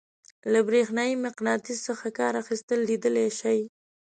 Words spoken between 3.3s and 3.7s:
شئ.